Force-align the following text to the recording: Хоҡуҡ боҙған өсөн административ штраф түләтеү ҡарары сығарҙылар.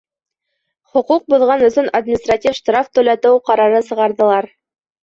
Хоҡуҡ 0.95 1.27
боҙған 1.35 1.67
өсөн 1.67 1.91
административ 2.01 2.59
штраф 2.63 2.91
түләтеү 2.97 3.39
ҡарары 3.53 3.87
сығарҙылар. 3.93 4.55